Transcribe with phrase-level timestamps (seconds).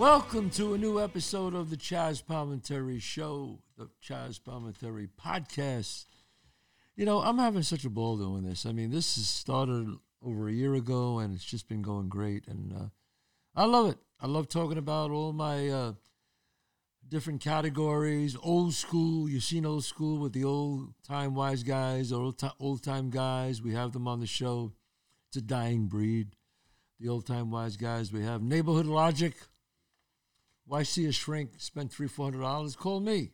[0.00, 6.06] Welcome to a new episode of the Chazz Palminteri Show, the Chazz Palminteri Podcast.
[6.96, 8.64] You know, I'm having such a ball doing this.
[8.64, 12.48] I mean, this has started over a year ago, and it's just been going great,
[12.48, 12.86] and uh,
[13.54, 13.98] I love it.
[14.18, 15.92] I love talking about all my uh,
[17.06, 19.28] different categories, old school.
[19.28, 23.60] You've seen old school with the old time wise guys, old time, old time guys.
[23.60, 24.72] We have them on the show.
[25.28, 26.28] It's a dying breed.
[26.98, 28.10] The old time wise guys.
[28.10, 29.34] We have neighborhood logic.
[30.70, 32.76] Why see a shrink spend three, four hundred dollars?
[32.76, 33.32] Call me.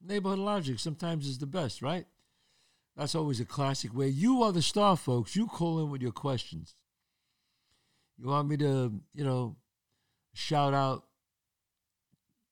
[0.00, 2.06] Neighborhood logic sometimes is the best, right?
[2.96, 4.06] That's always a classic way.
[4.06, 5.34] You are the star, folks.
[5.34, 6.76] You call in with your questions.
[8.16, 9.56] You want me to, you know,
[10.34, 11.02] shout out,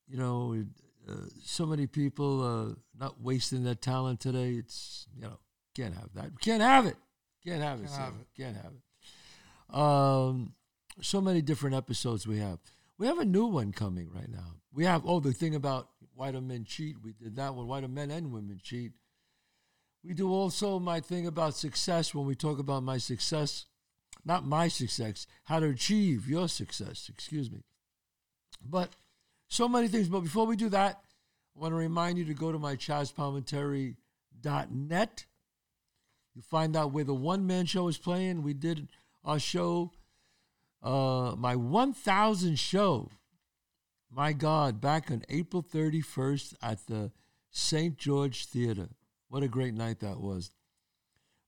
[0.08, 0.64] you know,
[1.08, 4.54] uh, so many people uh, not wasting their talent today.
[4.54, 5.38] It's, you know,
[5.76, 6.40] can't have that.
[6.40, 6.96] Can't have it.
[7.45, 7.86] Can't have it.
[7.86, 8.26] Can't have it.
[8.36, 9.79] Can't have it.
[9.79, 10.54] Um,
[11.01, 12.58] so many different episodes we have.
[12.98, 14.56] We have a new one coming right now.
[14.72, 16.96] We have, oh, the thing about why do men cheat.
[17.02, 17.66] We did that one.
[17.66, 18.92] Why do men and women cheat?
[20.02, 23.66] We do also my thing about success when we talk about my success,
[24.24, 27.64] not my success, how to achieve your success, excuse me.
[28.64, 28.94] But
[29.48, 30.08] so many things.
[30.08, 31.02] But before we do that,
[31.56, 35.26] I want to remind you to go to my chazzpalminteri.net.
[36.34, 38.42] You find out where the one man show is playing.
[38.42, 38.88] We did
[39.24, 39.92] our show,
[40.87, 43.10] uh, my 1000 show,
[44.09, 47.10] my God, back on April 31st at the
[47.51, 47.98] St.
[47.98, 48.90] George Theater.
[49.29, 50.52] What a great night that was.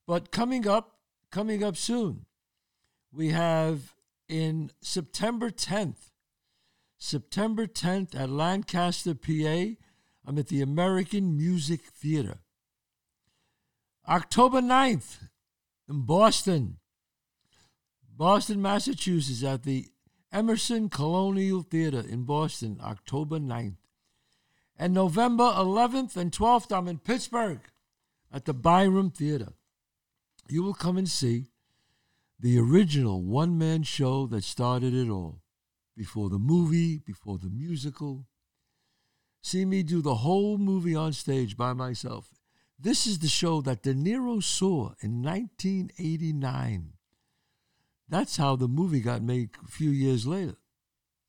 [0.08, 0.98] But coming up,
[1.30, 2.26] coming up soon,
[3.12, 3.94] we have
[4.28, 6.10] in September 10th,
[6.98, 9.76] September 10th at Lancaster, PA,
[10.26, 12.40] I'm at the American Music Theater.
[14.08, 15.28] October 9th
[15.88, 16.78] in Boston,
[18.18, 19.86] Boston, Massachusetts, at the
[20.32, 23.76] Emerson Colonial Theater in Boston, October 9th.
[24.76, 27.60] And November 11th and 12th, I'm in Pittsburgh
[28.32, 29.52] at the Byham Theater.
[30.48, 31.52] You will come and see
[32.40, 35.40] the original one man show that started it all
[35.96, 38.26] before the movie, before the musical.
[39.42, 42.34] See me do the whole movie on stage by myself.
[42.76, 46.94] This is the show that De Niro saw in 1989.
[48.08, 50.56] That's how the movie got made a few years later.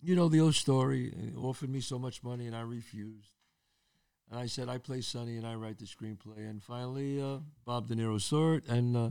[0.02, 1.14] You know the old story.
[1.38, 3.32] Offered me so much money and I refused.
[4.32, 6.38] And I said, I play Sonny and I write the screenplay.
[6.50, 9.10] And finally, uh, Bob De Niro saw it and uh,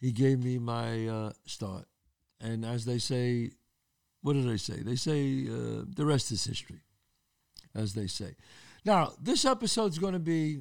[0.00, 1.86] he gave me my uh, start.
[2.40, 3.52] And as they say,
[4.22, 4.82] what did I say?
[4.82, 6.82] They say uh, the rest is history,
[7.74, 8.34] as they say.
[8.84, 10.60] Now, this episode is going to be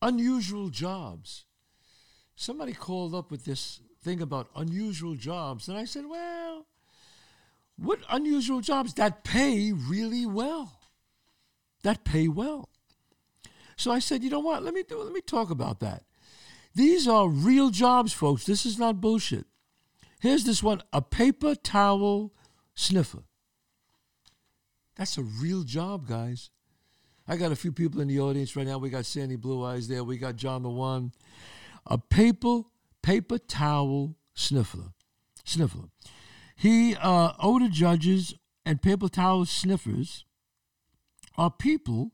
[0.00, 1.44] unusual jobs.
[2.36, 5.68] Somebody called up with this thing about unusual jobs.
[5.68, 6.66] And I said, well,
[7.76, 10.80] what unusual jobs that pay really well?
[11.82, 12.68] That pay well.
[13.76, 14.62] So I said, you know what?
[14.62, 15.02] Let me do.
[15.02, 16.04] Let me talk about that.
[16.74, 18.44] These are real jobs, folks.
[18.44, 19.46] This is not bullshit.
[20.20, 22.32] Here's this one: a paper towel
[22.74, 23.24] sniffer.
[24.96, 26.50] That's a real job, guys.
[27.26, 28.78] I got a few people in the audience right now.
[28.78, 30.04] We got Sandy Blue Eyes there.
[30.04, 31.12] We got John the One.
[31.86, 32.62] A paper
[33.02, 34.92] paper towel sniffer.
[35.44, 35.88] Sniffer.
[36.56, 40.24] He uh, odor judges and paper towel sniffers
[41.36, 42.12] are people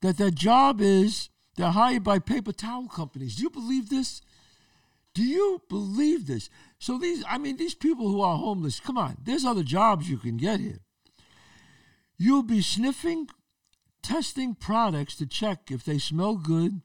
[0.00, 3.36] that their job is they're hired by paper towel companies.
[3.36, 4.20] Do you believe this?
[5.14, 6.50] Do you believe this?
[6.78, 10.18] So these, I mean, these people who are homeless, come on, there's other jobs you
[10.18, 10.80] can get here.
[12.18, 13.28] You'll be sniffing,
[14.02, 16.80] testing products to check if they smell good.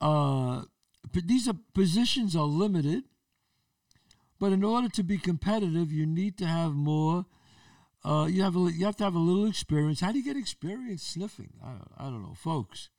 [0.00, 0.62] Uh,
[1.12, 3.04] these are, positions are limited,
[4.38, 7.26] but in order to be competitive, you need to have more.
[8.04, 10.00] Uh, you have a, you have to have a little experience.
[10.00, 11.54] How do you get experience sniffing?
[11.62, 12.90] I, I don't know, folks.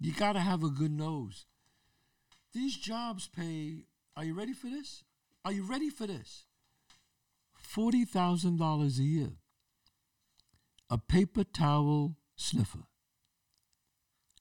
[0.00, 1.46] You got to have a good nose.
[2.52, 3.84] These jobs pay.
[4.16, 5.04] Are you ready for this?
[5.44, 6.46] Are you ready for this?
[7.52, 9.30] Forty thousand dollars a year.
[10.90, 12.80] A paper towel sniffer.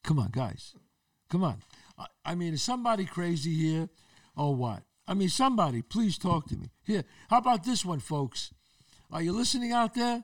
[0.03, 0.73] Come on, guys.
[1.29, 1.61] Come on.
[1.99, 3.89] I, I mean, is somebody crazy here
[4.35, 4.83] or what?
[5.07, 6.69] I mean, somebody, please talk to me.
[6.83, 8.51] Here, how about this one, folks?
[9.11, 10.23] Are you listening out there?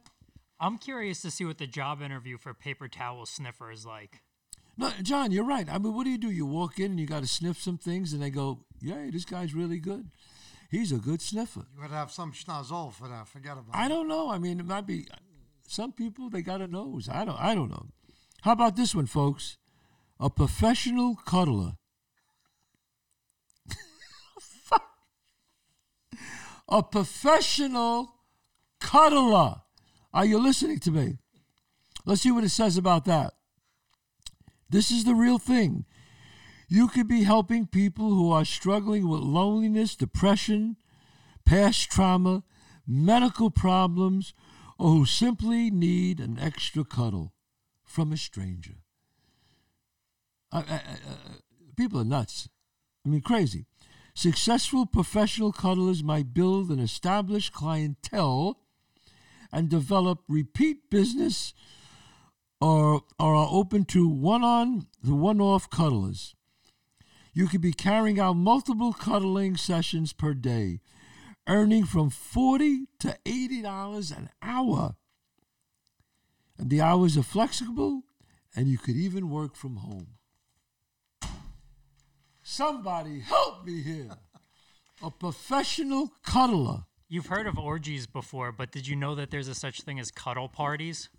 [0.60, 4.22] I'm curious to see what the job interview for paper towel sniffer is like.
[4.78, 5.68] No, John, you're right.
[5.70, 6.30] I mean, what do you do?
[6.30, 9.26] You walk in and you got to sniff some things, and they go, "Yeah, this
[9.26, 10.12] guy's really good.
[10.70, 13.28] He's a good sniffer." You would have some schnozzle for that.
[13.28, 13.78] Forget about it.
[13.78, 13.90] I it.
[13.90, 14.30] don't know.
[14.30, 15.08] I mean, it might be
[15.68, 17.08] some people they got a nose.
[17.10, 17.40] I don't.
[17.40, 17.88] I don't know.
[18.42, 19.58] How about this one, folks?
[20.20, 21.74] A professional cuddler.
[26.70, 28.16] a professional
[28.80, 29.62] cuddler.
[30.14, 31.18] Are you listening to me?
[32.06, 33.34] Let's see what it says about that.
[34.70, 35.86] This is the real thing.
[36.68, 40.78] You could be helping people who are struggling with loneliness, depression,
[41.46, 42.44] past trauma,
[42.88, 44.34] medical problems,
[44.80, 47.34] or who simply need an extra cuddle
[47.84, 48.85] from a stranger.
[50.56, 50.98] I, I, I,
[51.76, 52.48] people are nuts.
[53.06, 53.66] I mean, crazy.
[54.14, 58.60] Successful professional cuddlers might build an established clientele
[59.52, 61.54] and develop repeat business
[62.62, 66.36] or, or are open to one on the one off cuddlers.
[67.34, 70.80] You could be carrying out multiple cuddling sessions per day,
[71.48, 74.96] earning from forty to eighty dollars an hour.
[76.58, 78.04] And the hours are flexible,
[78.56, 80.16] and you could even work from home.
[82.48, 84.12] Somebody help me here.
[85.02, 86.84] A professional cuddler.
[87.10, 90.12] You've heard of orgies before, but did you know that there's a such thing as
[90.12, 91.10] cuddle parties?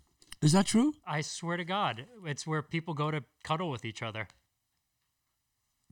[0.41, 0.93] Is that true?
[1.05, 4.29] I swear to God, it's where people go to cuddle with each other.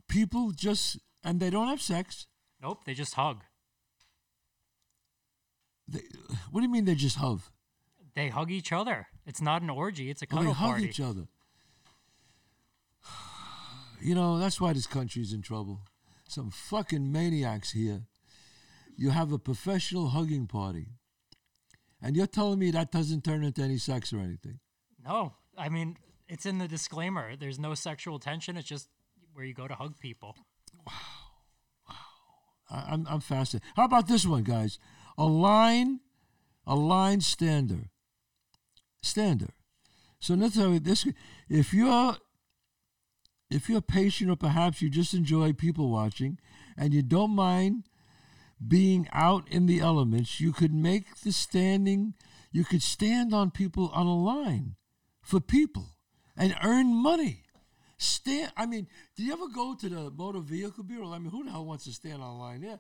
[0.08, 2.28] People just, and they don't have sex.
[2.62, 3.44] Nope, they just hug.
[5.86, 6.00] They,
[6.50, 7.42] what do you mean they just hug?
[8.16, 9.08] They hug each other.
[9.26, 10.86] It's not an orgy, it's a Oh, cuddle they hug party.
[10.86, 11.28] each other.
[14.06, 15.82] You know, that's why this country's in trouble.
[16.28, 18.04] Some fucking maniacs here.
[18.96, 20.90] You have a professional hugging party.
[22.04, 24.60] And you're telling me that doesn't turn into any sex or anything.
[25.04, 25.98] No, I mean,
[26.30, 27.36] it's in the disclaimer.
[27.36, 28.90] There's no sexual tension, it's just
[29.34, 30.36] where you go to hug people.
[30.86, 30.94] Wow.
[31.90, 31.96] Wow.
[32.70, 33.68] I, I'm, I'm fascinated.
[33.76, 34.78] How about this one, guys?
[35.18, 36.02] A line,
[36.68, 37.90] a line stander.
[39.02, 39.56] Stander.
[40.20, 41.08] So you this:
[41.50, 42.18] if you're
[43.50, 46.40] if you're patient or perhaps you just enjoy people watching
[46.78, 47.84] and you don't mind
[48.66, 52.14] being out in the elements, you could make the standing,
[52.52, 54.76] you could stand on people on a line
[55.22, 55.90] for people
[56.38, 57.44] and earn money.
[57.98, 61.14] Stand, I mean, do you ever go to the motor vehicle bureau?
[61.14, 62.80] I mean, who the hell wants to stand on line there?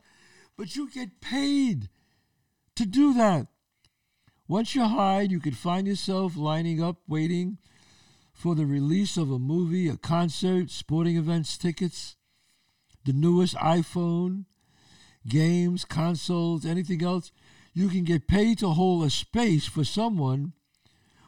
[0.57, 1.89] But you get paid
[2.75, 3.47] to do that.
[4.47, 7.57] Once you're hired, you could find yourself lining up waiting
[8.35, 12.17] for the release of a movie, a concert, sporting events tickets,
[13.05, 14.43] the newest iPhone,
[15.25, 17.31] games, consoles, anything else.
[17.73, 20.51] You can get paid to hold a space for someone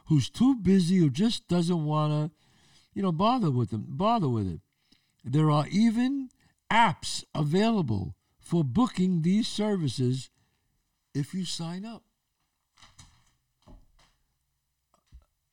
[0.07, 2.35] who's too busy or just doesn't want to,
[2.93, 4.59] you know, bother with them, bother with it.
[5.23, 6.29] There are even
[6.69, 10.29] apps available for booking these services
[11.15, 12.03] if you sign up.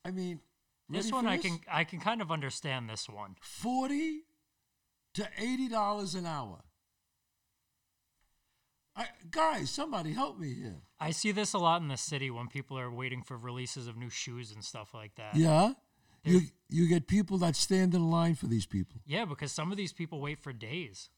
[0.05, 0.41] I mean,
[0.89, 1.47] This one for I this?
[1.47, 3.37] can I can kind of understand this one.
[3.41, 4.23] forty
[5.15, 6.65] to eighty dollars an hour.
[8.97, 10.83] I, guys, somebody help me here.
[11.01, 13.97] I see this a lot in the city when people are waiting for releases of
[13.97, 15.35] new shoes and stuff like that.
[15.35, 15.73] Yeah,
[16.23, 19.01] you you get people that stand in line for these people.
[19.05, 21.11] Yeah, because some of these people wait for days.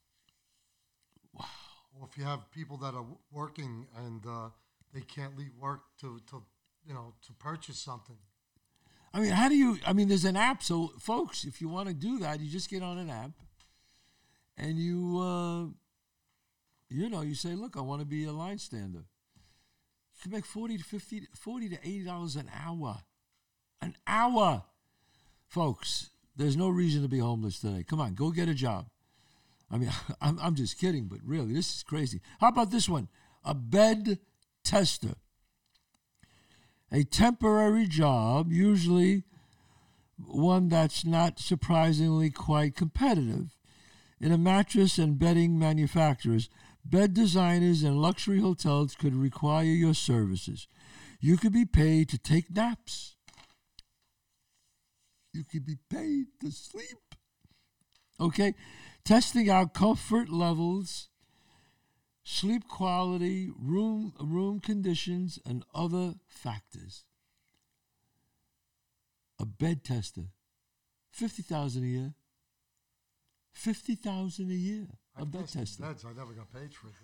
[1.99, 4.49] Or if you have people that are working and uh,
[4.93, 6.43] they can't leave work to, to,
[6.87, 8.17] you know, to purchase something.
[9.17, 9.79] I mean, how do you?
[9.87, 10.63] I mean, there's an app.
[10.63, 13.31] So, folks, if you want to do that, you just get on an app,
[14.59, 15.65] and you, uh,
[16.91, 20.45] you know, you say, "Look, I want to be a line stander." You can make
[20.45, 22.99] forty to 50, 40 to eighty dollars an hour,
[23.81, 24.65] an hour,
[25.49, 26.11] folks.
[26.37, 27.85] There's no reason to be homeless today.
[27.89, 28.85] Come on, go get a job.
[29.71, 32.21] I mean, I'm, I'm just kidding, but really, this is crazy.
[32.39, 33.09] How about this one?
[33.47, 34.19] A bed
[34.63, 35.15] tester
[36.93, 39.25] a temporary job, usually
[40.19, 43.57] one that's not surprisingly quite competitive.
[44.21, 46.49] In a mattress and bedding manufacturers,
[46.85, 50.69] bed designers and luxury hotels could require your services.
[51.21, 53.17] You could be paid to take naps.
[55.35, 56.99] You could be paid to sleep.
[58.19, 58.55] Okay?
[59.05, 61.09] Testing out comfort levels
[62.27, 67.05] sleep quality, room room conditions, and other factors.
[69.39, 70.27] A bed tester,
[71.11, 72.15] fifty thousand a year.
[73.55, 74.87] Fifty thousand a year.
[75.17, 75.83] A bed tested tester.
[75.85, 76.95] Beds, I never got paid for it.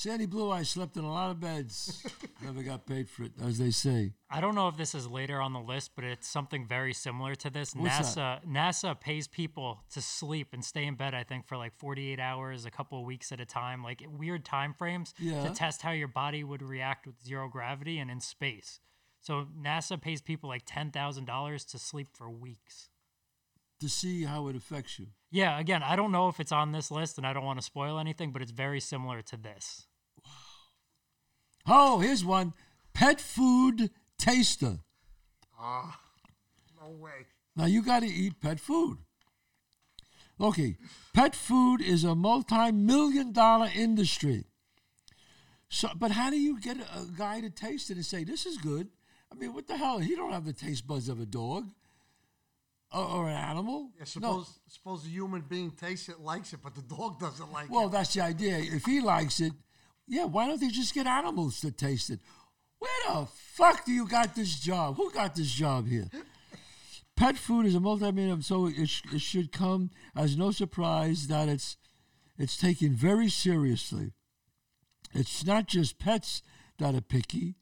[0.00, 2.06] Sandy Blue Eye slept in a lot of beds.
[2.42, 4.14] Never got paid for it, as they say.
[4.30, 7.34] I don't know if this is later on the list, but it's something very similar
[7.34, 7.74] to this.
[7.76, 11.12] What's NASA NASA pays people to sleep and stay in bed.
[11.12, 14.42] I think for like 48 hours, a couple of weeks at a time, like weird
[14.42, 15.46] time frames Yeah.
[15.46, 18.80] to test how your body would react with zero gravity and in space.
[19.20, 22.88] So NASA pays people like ten thousand dollars to sleep for weeks.
[23.80, 25.08] To see how it affects you.
[25.30, 27.64] Yeah, again, I don't know if it's on this list, and I don't want to
[27.64, 29.86] spoil anything, but it's very similar to this.
[31.66, 32.52] Oh, here's one
[32.92, 34.78] pet food taster.
[35.58, 35.98] Ah,
[36.80, 37.26] no way.
[37.56, 38.98] Now you got to eat pet food.
[40.40, 40.76] Okay,
[41.12, 44.44] pet food is a multi-million dollar industry.
[45.68, 48.46] So, but how do you get a, a guy to taste it and say this
[48.46, 48.88] is good?
[49.30, 49.98] I mean, what the hell?
[49.98, 51.68] He don't have the taste buds of a dog
[52.92, 53.90] or, or an animal.
[53.98, 57.70] Yeah, suppose suppose the human being tastes it, likes it, but the dog doesn't like
[57.70, 57.82] Well, it.
[57.82, 58.58] Well, that's the idea.
[58.58, 59.52] If he likes it,
[60.10, 62.18] yeah, why don't they just get animals to taste it?
[62.80, 64.96] Where the fuck do you got this job?
[64.96, 66.08] Who got this job here?
[67.16, 71.48] Pet food is a multi-million, so it, sh- it should come as no surprise that
[71.48, 71.76] it's
[72.38, 74.12] it's taken very seriously.
[75.12, 76.42] It's not just pets
[76.78, 77.56] that are picky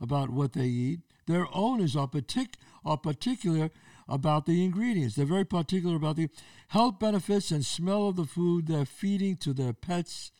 [0.00, 1.00] about what they eat.
[1.26, 2.54] Their owners are, partic-
[2.84, 3.70] are particular
[4.08, 5.14] about the ingredients.
[5.14, 6.30] They're very particular about the
[6.68, 10.32] health benefits and smell of the food they're feeding to their pets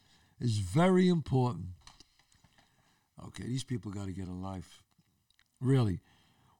[0.42, 1.66] is very important.
[3.26, 4.82] Okay, these people got to get a life.
[5.60, 6.00] Really.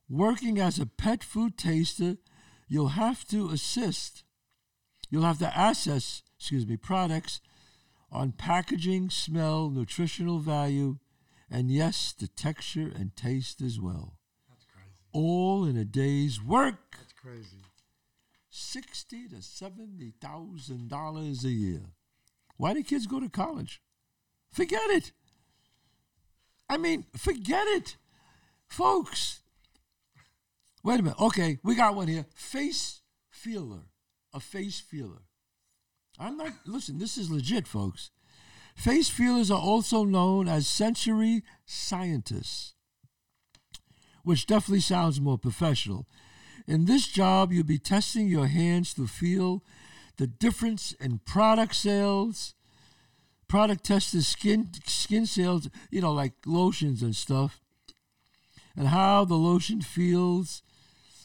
[0.08, 2.16] Working as a pet food taster,
[2.68, 4.22] you'll have to assist.
[5.10, 7.40] You'll have to assess, excuse me, products
[8.10, 10.98] on packaging, smell, nutritional value,
[11.50, 14.18] and yes, the texture and taste as well.
[14.48, 14.90] That's crazy.
[15.12, 16.96] All in a day's work.
[16.98, 17.64] That's crazy.
[18.48, 21.82] Sixty to seventy thousand dollars a year.
[22.62, 23.82] Why do kids go to college?
[24.52, 25.10] Forget it.
[26.68, 27.96] I mean, forget it,
[28.68, 29.40] folks.
[30.84, 31.20] Wait a minute.
[31.20, 32.24] Okay, we got one here.
[32.36, 33.80] Face feeler,
[34.32, 35.22] a face feeler.
[36.20, 36.52] I'm not.
[36.64, 38.12] Listen, this is legit, folks.
[38.76, 42.74] Face feelers are also known as sensory scientists,
[44.22, 46.06] which definitely sounds more professional.
[46.68, 49.64] In this job, you'll be testing your hands to feel
[50.16, 52.54] the difference in product sales.
[53.48, 57.60] Product testers skin skin sales, you know, like lotions and stuff,
[58.74, 60.62] and how the lotion feels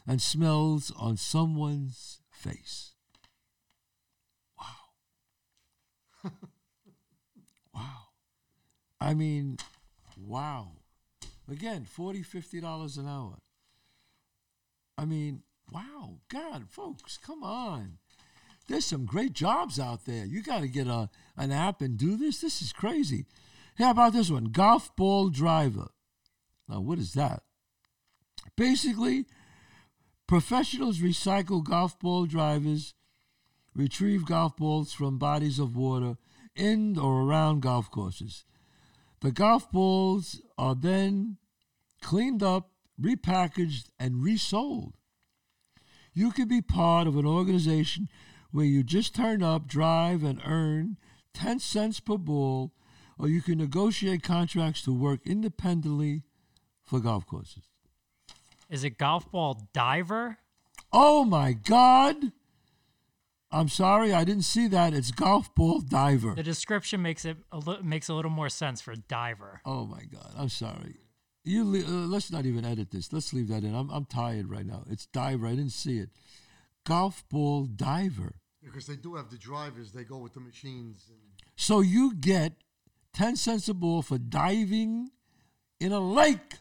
[0.05, 2.95] and smells on someone's face.
[4.59, 6.31] Wow.
[7.73, 8.07] wow.
[8.99, 9.57] I mean,
[10.17, 10.71] wow.
[11.49, 13.37] Again, 40 $50 an hour.
[14.97, 17.99] I mean, wow, God, folks, come on.
[18.67, 20.25] There's some great jobs out there.
[20.25, 22.41] You got to get a, an app and do this.
[22.41, 23.25] This is crazy.
[23.77, 24.45] How about this one?
[24.45, 25.89] Golf ball driver.
[26.67, 27.43] Now, what is that?
[28.57, 29.25] Basically,
[30.27, 32.93] professionals recycle golf ball drivers,
[33.73, 36.17] retrieve golf balls from bodies of water
[36.55, 38.43] in or around golf courses.
[39.21, 41.37] The golf balls are then
[42.01, 42.71] cleaned up,
[43.01, 44.95] repackaged, and resold.
[46.13, 48.09] You could be part of an organization
[48.51, 50.97] where you just turn up, drive, and earn
[51.33, 52.71] 10 cents per ball,
[53.19, 56.23] or you can negotiate contracts to work independently
[56.83, 57.63] for golf courses.
[58.69, 60.37] Is it golf ball diver?
[60.91, 62.15] Oh my God!
[63.49, 64.93] I'm sorry, I didn't see that.
[64.93, 66.35] It's golf ball diver.
[66.35, 69.61] The description makes it a li- makes a little more sense for diver.
[69.65, 70.97] Oh my God, I'm sorry.
[71.45, 73.13] You le- uh, let's not even edit this.
[73.13, 73.73] Let's leave that in.
[73.73, 74.83] I'm I'm tired right now.
[74.89, 75.47] It's diver.
[75.47, 76.09] I didn't see it.
[76.87, 78.35] Golf ball diver.
[78.63, 81.05] Because they do have the drivers, they go with the machines.
[81.09, 81.19] And
[81.55, 82.53] So you get
[83.13, 85.09] ten cents a ball for diving
[85.79, 86.53] in a lake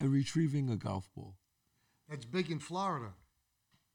[0.00, 1.36] and retrieving a golf ball.
[2.08, 3.12] that's big in Florida.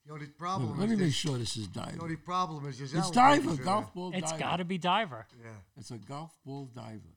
[0.06, 1.92] The only problem Let is me make sure this is diver.
[1.98, 3.56] the only problem is there's It's alligators diver.
[3.56, 3.66] there.
[3.66, 4.40] Golf ball It's diver.
[4.44, 5.28] got to be diver.
[5.44, 5.50] Yeah.
[5.78, 7.16] It's a golf ball diver.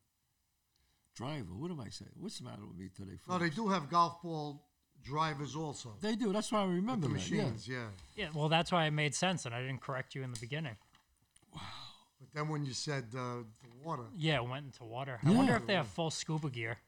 [1.14, 1.54] Driver.
[1.54, 2.10] What am I saying?
[2.18, 3.18] What's the matter with me today?
[3.28, 4.66] No, they do have golf ball
[5.02, 5.94] drivers also.
[6.00, 6.32] They do.
[6.32, 7.30] That's why I remember the that.
[7.30, 7.42] Yeah.
[7.42, 7.84] machines, yeah.
[8.16, 10.76] Yeah, well, that's why it made sense, and I didn't correct you in the beginning.
[11.54, 11.60] Wow.
[12.20, 15.18] But then when you said uh, the water, Yeah, it went into water.
[15.24, 16.78] I wonder if they have full scuba gear.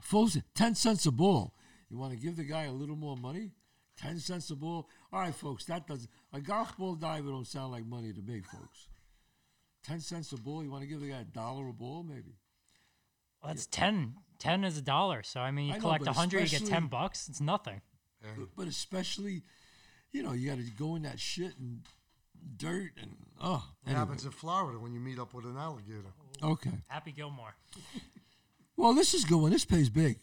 [0.00, 1.54] Full ten cents a ball.
[1.90, 3.50] You want to give the guy a little more money?
[3.96, 4.88] Ten cents a ball.
[5.12, 5.64] All right, folks.
[5.66, 8.88] That does a golf ball diver don't sound like money to me, folks.
[9.84, 10.62] Ten cents a ball.
[10.62, 12.36] You want to give the guy a dollar a ball, maybe?
[13.42, 14.14] Well, that's 10.
[14.42, 15.22] 10 is a dollar.
[15.22, 17.28] So, I mean, you I know, collect a but 100, you get 10 especially- bucks.
[17.28, 17.80] It's nothing.
[18.20, 19.42] But, but especially,
[20.12, 21.80] you know, you got to go in that shit and
[22.56, 23.50] dirt and oh.
[23.52, 23.98] what Anyway.
[23.98, 26.12] happens in Florida when you meet up with an alligator?
[26.42, 26.70] Okay.
[26.88, 27.54] Happy Gilmore.
[28.74, 29.52] Well, this is good one.
[29.52, 30.18] This pays big.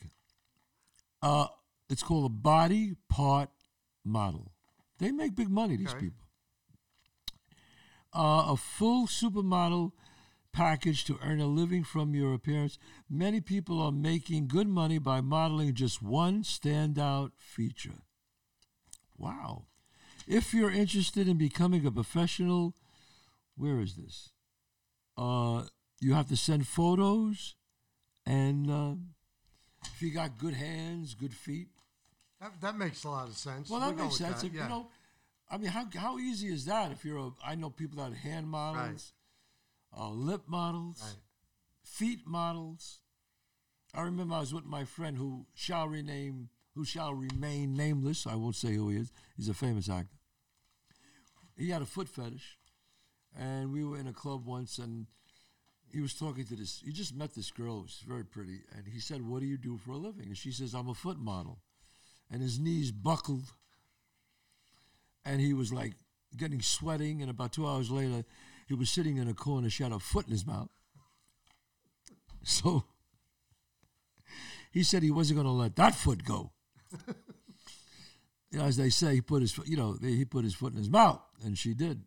[1.22, 1.46] Uh,
[1.88, 3.50] it's called a body part
[4.04, 4.52] model.
[4.98, 5.78] They make big money.
[5.78, 6.00] These Okay.
[6.00, 6.26] people.
[8.14, 9.92] Uh, a full supermodel
[10.52, 12.78] package to earn a living from your appearance.
[13.10, 18.04] Many people are making good money by modeling just one standout feature.
[19.18, 19.66] Wow.
[20.28, 22.76] If you're interested in becoming a professional,
[23.56, 24.30] where is this?
[25.18, 25.64] Uh,
[26.00, 27.56] you have to send photos
[28.26, 28.94] and uh,
[29.86, 31.68] if you got good hands, good feet,
[32.40, 33.70] That, that makes a lot of sense.
[33.70, 34.42] well, that go makes sense.
[34.42, 34.64] that, If, yeah.
[34.64, 34.88] You know,
[35.50, 36.92] I mean, how how easy is that?
[36.92, 39.14] If you're a, I know people that are hand models,
[39.98, 41.16] uh, lip models, Right.
[41.84, 43.00] feet models.
[43.94, 48.28] I remember I was with my friend who shall rename, who shall remain nameless.
[48.28, 49.12] I won't say who he is.
[49.36, 50.16] He's a famous actor.
[51.58, 52.58] He had a foot fetish,
[53.36, 55.08] and we were in a club once, and
[55.92, 56.82] he was talking to this.
[56.86, 59.78] He just met this girl, was very pretty, and he said, "What do you do
[59.78, 61.60] for a living?" And she says, "I'm a foot model,"
[62.30, 63.52] and his knees buckled,
[65.26, 65.94] and he was like
[66.38, 67.22] getting sweating.
[67.22, 68.24] And about two hours later,
[68.70, 70.70] he was sitting in a corner, she had a foot in his mouth.
[72.42, 72.86] So
[74.72, 76.52] he said he wasn't going to let that foot go.
[78.50, 80.72] you know, as they say, he put his foot, you know, he put his foot
[80.72, 82.04] in his mouth, and she did.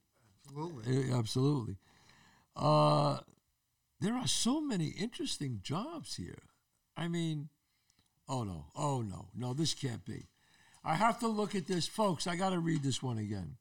[0.49, 0.97] Absolutely.
[0.97, 1.77] Eh, Absolutely.
[2.57, 3.19] Uh,
[4.01, 6.43] there are so many interesting jobs here.
[6.97, 7.51] I mean,
[8.29, 10.29] oh no, oh no, no, this can't be.
[10.85, 12.27] I have to look at this, folks.
[12.27, 13.57] I got to read this one again.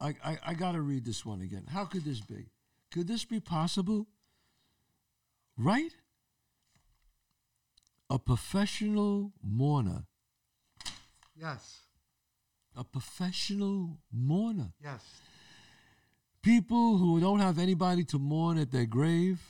[0.00, 1.64] I, I, I got to read this one again.
[1.70, 2.46] How could this be?
[2.92, 4.06] Could this be possible?
[5.56, 5.92] Right?
[8.10, 10.04] A professional mourner.
[11.36, 11.80] Yes.
[12.76, 14.72] A professional mourner.
[14.82, 15.02] Yes.
[16.42, 19.40] people who don't have anybody to mourn at their grave,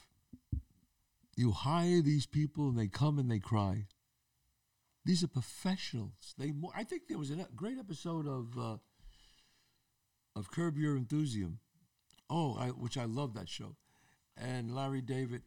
[1.36, 3.86] you hire these people and they come and they cry.
[5.04, 6.34] These are professionals.
[6.38, 8.76] They, mo- I think there was a great episode of uh,
[10.36, 11.60] of Curb Your Enthusiasm.
[12.28, 13.76] Oh, I, which I love that show.
[14.36, 15.42] And Larry David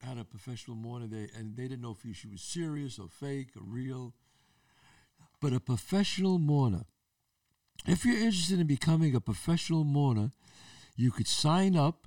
[0.00, 3.50] had a professional mourner, they, and they didn't know if she was serious or fake
[3.56, 4.14] or real.
[5.40, 6.84] But a professional mourner.
[7.86, 10.30] If you're interested in becoming a professional mourner,
[10.96, 12.06] you could sign up,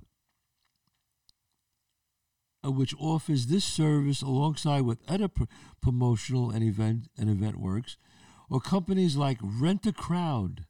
[2.64, 5.44] uh, which offers this service alongside with other pr-
[5.82, 7.96] promotional and event and event works,
[8.48, 10.64] or companies like Rent a Crowd.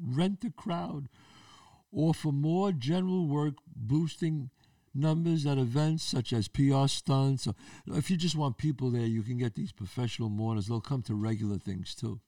[0.00, 1.08] Rent the Crowd,
[1.90, 4.50] or for more general work boosting
[4.94, 7.46] numbers at events such as PR stunts.
[7.46, 7.54] Or
[7.86, 10.66] if you just want people there, you can get these professional mourners.
[10.66, 12.20] They'll come to regular things too.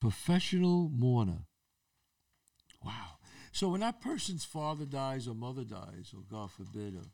[0.00, 1.46] Professional mourner.
[2.84, 3.18] Wow.
[3.52, 7.06] So when that person's father dies or mother dies, or God forbid, or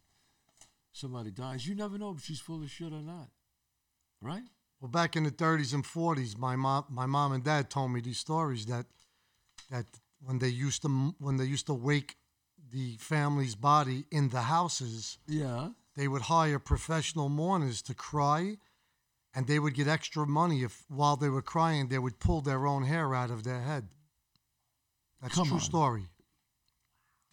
[0.92, 3.30] somebody dies, you never know if she's full of shit or not.
[4.20, 4.44] Right?
[4.84, 8.02] Well, back in the 30s and 40s, my mom, my mom and dad told me
[8.02, 8.84] these stories that
[9.70, 9.86] that
[10.20, 12.18] when they used to when they used to wake
[12.70, 15.70] the family's body in the houses, Yeah.
[15.96, 18.58] they would hire professional mourners to cry,
[19.34, 22.66] and they would get extra money if while they were crying they would pull their
[22.66, 23.88] own hair out of their head.
[25.22, 25.70] That's Come a true on.
[25.72, 26.06] story.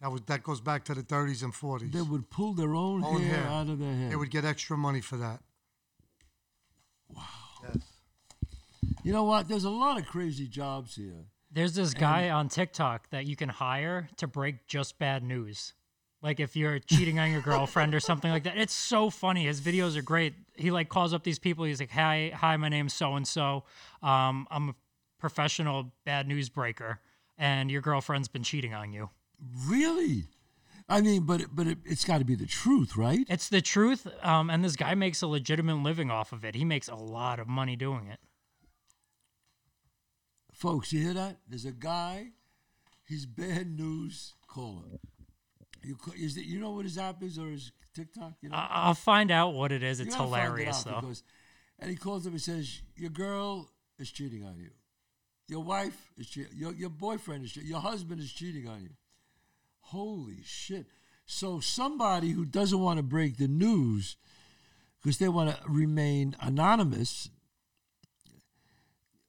[0.00, 1.92] That was that goes back to the 30s and 40s.
[1.92, 3.46] They would pull their own, Own hair, hair.
[3.50, 4.10] out of their head.
[4.10, 5.42] They would get extra money for that.
[7.14, 7.24] Wow.
[7.62, 7.76] Yes.
[9.02, 9.48] you know what?
[9.48, 11.26] There's a lot of crazy jobs here.
[11.50, 15.74] There's this guy on TikTok that you can hire to break just bad news.
[16.22, 18.56] Like if you're cheating on your girlfriend or something like that.
[18.56, 19.46] It's so funny.
[19.46, 20.34] His videos are great.
[20.56, 21.64] He like calls up these people.
[21.64, 23.64] He's like, "Hi, hi, my name's so and so.
[24.02, 24.74] Um, I'm a
[25.18, 27.00] professional bad news breaker,
[27.36, 29.10] and your girlfriend's been cheating on you."
[29.66, 30.24] Really?
[30.88, 33.26] I mean, but but it, it's got to be the truth, right?
[33.28, 34.06] It's the truth.
[34.22, 36.54] Um, and this guy makes a legitimate living off of it.
[36.54, 38.18] He makes a lot of money doing it.
[40.52, 41.38] Folks, you hear that?
[41.48, 42.28] There's a guy.
[43.08, 44.98] He's bad news caller.
[45.82, 48.34] You is it, you know what his app is or his TikTok?
[48.40, 48.56] You know.
[48.56, 49.98] I- I'll find out what it is.
[50.00, 51.00] It's find it hilarious though.
[51.00, 51.22] because-
[51.78, 53.68] and he calls up and says, "Your girl
[53.98, 54.70] is cheating on you.
[55.48, 56.56] Your wife is cheating.
[56.56, 57.68] Your your boyfriend is cheating.
[57.68, 58.90] Your husband is cheating on you."
[59.92, 60.86] Holy shit!
[61.26, 64.16] So somebody who doesn't want to break the news
[65.02, 67.28] because they want to remain anonymous,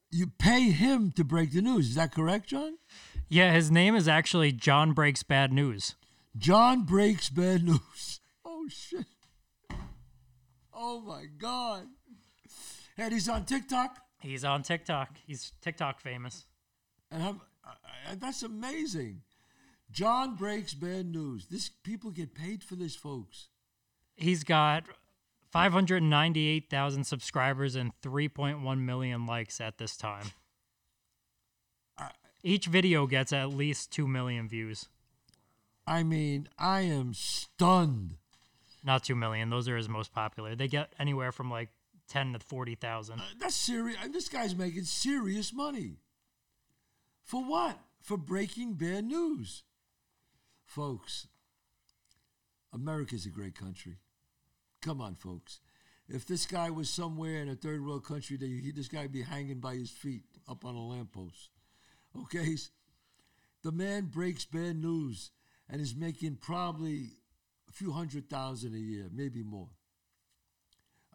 [0.10, 1.89] you pay him to break the news.
[1.89, 2.78] Is that correct, John?
[3.28, 5.95] Yeah, his name is actually John Breaks Bad News.
[6.38, 8.19] John breaks bad news.
[8.45, 9.06] Oh shit!
[10.73, 11.88] Oh my god!
[12.97, 13.97] And he's on TikTok.
[14.21, 15.17] He's on TikTok.
[15.28, 16.45] He's TikTok famous.
[17.12, 19.23] And have, I, I, that's amazing.
[19.93, 21.45] John breaks bad news.
[21.45, 23.49] This people get paid for this, folks.
[24.15, 24.86] He's got
[25.51, 30.25] 598,000 subscribers and 3.1 million likes at this time.
[32.43, 34.89] Each video gets at least 2 million views.
[35.86, 38.15] I mean, I am stunned.
[38.84, 39.51] Not 2 million.
[39.51, 40.56] Those are his most popular.
[40.56, 41.69] They get anywhere from like
[42.10, 43.19] 10 to 40,000.
[43.19, 43.97] Uh, That's serious.
[44.12, 45.97] This guy's making serious money.
[47.23, 47.77] For what?
[48.01, 49.63] For breaking bad news,
[50.74, 51.28] folks.
[52.74, 53.98] America's a great country.
[54.82, 55.60] Come on, folks.
[56.10, 58.38] If this guy was somewhere in a third world country,
[58.76, 61.50] this guy would be hanging by his feet up on a lamppost.
[62.20, 62.58] Okay?
[63.64, 65.32] The man breaks bad news
[65.70, 67.12] and is making probably
[67.70, 69.70] a few hundred thousand a year, maybe more.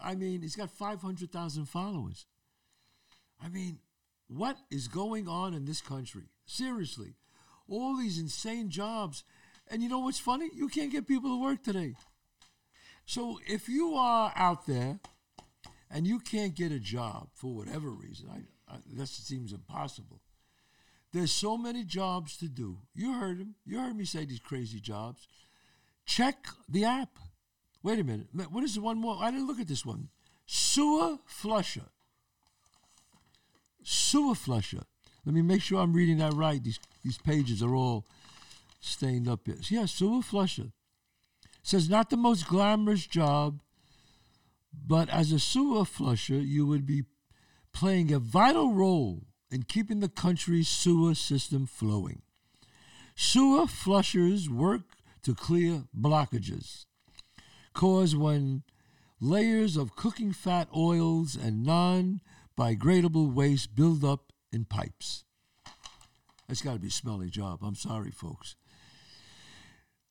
[0.01, 2.27] I mean, he's got 500,000 followers.
[3.43, 3.81] I mean,
[4.29, 6.31] what is going on in this country?
[6.47, 7.15] Seriously.
[7.69, 9.25] All these insane jobs.
[9.71, 10.51] And you know what's funny?
[10.55, 11.95] You can't get people to work today.
[13.07, 15.01] So if you are out there
[15.91, 20.21] and you can't get a job for whatever reason, I, I, that seems impossible.
[21.13, 22.79] There's so many jobs to do.
[22.95, 23.55] You heard him.
[23.65, 25.27] You heard me say these crazy jobs.
[26.05, 27.19] Check the app.
[27.83, 28.27] Wait a minute.
[28.51, 29.17] What is the one more?
[29.21, 30.09] I didn't look at this one.
[30.47, 31.87] Sewer flusher.
[33.83, 34.83] Sewer flusher.
[35.25, 36.63] Let me make sure I'm reading that right.
[36.63, 38.05] These these pages are all
[38.81, 39.57] stained up here.
[39.69, 40.73] Yeah, sewer flusher.
[41.63, 43.61] Says not the most glamorous job,
[44.73, 47.05] but as a sewer flusher, you would be
[47.73, 52.23] playing a vital role in keeping the country's sewer system flowing.
[53.15, 54.83] Sewer flushers work
[55.23, 56.87] to clear blockages
[57.75, 58.63] caused when
[59.21, 62.21] layers of cooking fat oils and non
[62.59, 65.25] biodegradable waste build up in pipes.
[66.49, 67.61] That's got to be a smelly job.
[67.63, 68.57] I'm sorry, folks.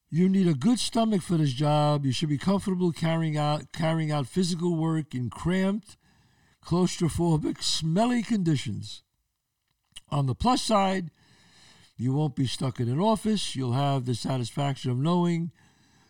[0.10, 2.06] You need a good stomach for this job.
[2.06, 5.98] You should be comfortable carrying out carrying out physical work in cramped,
[6.64, 9.04] claustrophobic, smelly conditions.
[10.10, 11.12] On the plus side,
[11.98, 13.56] you won't be stuck in an office.
[13.56, 15.52] You'll have the satisfaction of knowing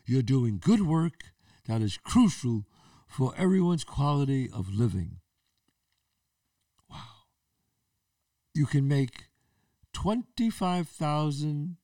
[0.06, 1.32] you're doing good work
[1.66, 2.66] that is crucial
[3.08, 5.18] for everyone's quality of living.
[6.88, 7.26] Wow.
[8.54, 9.30] You can make
[9.94, 11.78] 25000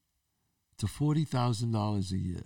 [0.84, 2.44] to $40,000 a year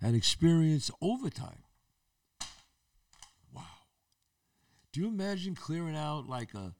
[0.00, 1.62] and experience overtime.
[3.54, 3.62] Wow.
[4.92, 6.74] Do you imagine clearing out like a,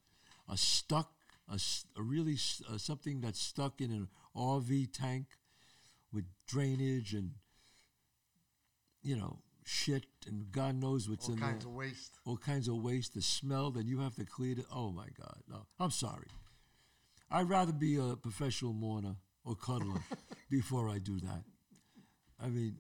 [0.51, 1.11] a stuck
[1.51, 1.61] a,
[1.99, 2.39] a really
[2.73, 5.27] uh, something that's stuck in an RV tank
[6.15, 7.33] with drainage and
[9.03, 11.71] you know shit and God knows what's all in kinds there.
[11.71, 12.19] of waste.
[12.25, 13.15] All kinds of waste.
[13.15, 14.59] The smell that you have to clear.
[14.59, 14.65] it.
[14.75, 15.43] Oh my God!
[15.49, 16.27] No, I'm sorry.
[17.31, 20.03] I'd rather be a professional mourner or cuddler
[20.51, 21.45] before I do that.
[22.43, 22.77] I mean,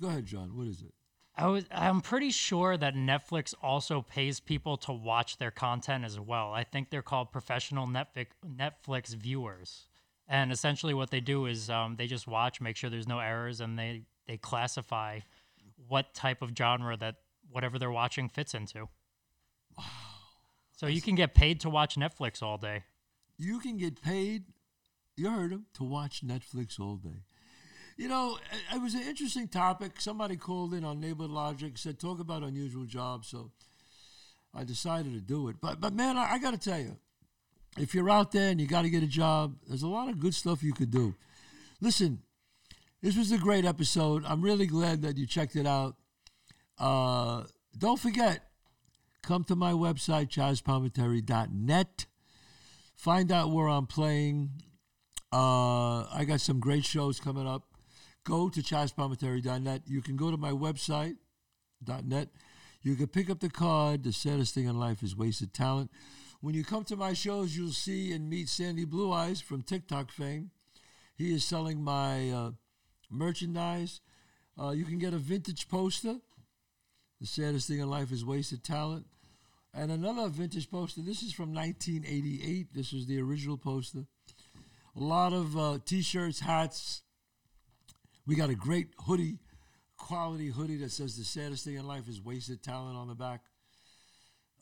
[0.00, 0.56] go ahead, John.
[0.56, 0.92] What is it?
[1.36, 6.20] I was, I'm pretty sure that Netflix also pays people to watch their content as
[6.20, 6.52] well.
[6.52, 9.86] I think they're called professional Netflix, Netflix viewers.
[10.28, 13.60] And essentially, what they do is um, they just watch, make sure there's no errors,
[13.60, 15.20] and they, they classify
[15.88, 17.16] what type of genre that
[17.50, 18.88] whatever they're watching fits into.
[19.76, 19.84] Wow.
[20.76, 22.84] So you can get paid to watch Netflix all day.
[23.38, 24.44] You can get paid,
[25.20, 27.24] you heard him, to watch Netflix all day.
[27.96, 28.38] You know,
[28.74, 30.00] it was an interesting topic.
[30.00, 33.28] Somebody called in on Neighborhood Logic, said, talk about unusual jobs.
[33.28, 33.50] So
[34.54, 35.56] I decided to do it.
[35.60, 36.96] But, but man, I, I got to tell you,
[37.76, 40.18] if you're out there and you got to get a job, there's a lot of
[40.18, 41.14] good stuff you could do.
[41.80, 42.20] Listen,
[43.02, 44.24] this was a great episode.
[44.26, 45.96] I'm really glad that you checked it out.
[46.78, 47.44] Uh,
[47.76, 48.50] don't forget,
[49.22, 52.06] come to my website, chazzpalminteri.net.
[52.96, 54.50] Find out where I'm playing.
[55.32, 57.62] Uh, I got some great shows coming up
[58.24, 59.82] go to chazzpalminteri.net.
[59.86, 61.16] You can go to my website,
[62.04, 62.28] .net.
[62.82, 64.04] You can pick up the card.
[64.04, 65.90] The saddest thing in life is wasted talent.
[66.40, 70.10] When you come to my shows, you'll see and meet Sandy Blue Eyes from TikTok
[70.10, 70.50] fame.
[71.14, 72.50] He is selling my uh,
[73.10, 74.00] merchandise.
[74.58, 76.16] Uh, you can get a vintage poster.
[77.20, 79.06] The saddest thing in life is wasted talent.
[79.74, 81.02] And another vintage poster.
[81.02, 82.68] This is from 1988.
[82.72, 84.06] This was the original poster.
[85.00, 87.00] A lot of uh, t shirts, hats,
[88.26, 89.38] we got a great hoodie,
[89.96, 93.40] quality hoodie that says the saddest thing in life is wasted talent on the back.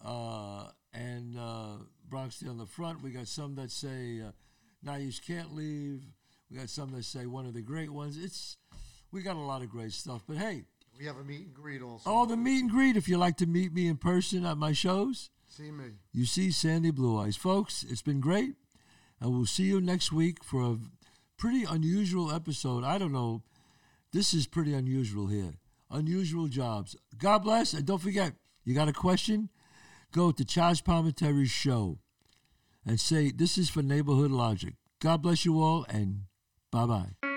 [0.05, 3.03] Uh, and uh, Bronx Tale on the front.
[3.03, 4.31] We got some that say uh,
[4.81, 6.05] now you can't leave.
[6.48, 8.16] We got some that say one of the great ones.
[8.16, 8.57] It's
[9.11, 10.22] we got a lot of great stuff.
[10.29, 10.62] But hey,
[10.96, 12.09] we have a meet and greet also.
[12.09, 12.96] Oh, the meet and greet.
[12.96, 15.87] If you like to meet me in person at my shows, see me.
[16.12, 17.85] You see Sandy Blue Eyes, folks.
[17.88, 18.55] It's been great,
[19.20, 20.78] and we'll see you next week for a
[21.37, 22.85] pretty unusual episode.
[22.85, 23.42] I don't know
[24.12, 25.54] this is pretty unusual here.
[25.90, 26.96] Unusual jobs.
[27.16, 27.74] God bless.
[27.74, 28.33] And don't forget,
[28.64, 29.50] you got a question?
[30.12, 31.98] Go to Chazz Palminteri's show
[32.87, 34.74] and say, This is for Neighborhood Logic.
[35.00, 36.22] God bless you all, and
[36.72, 37.27] bye bye.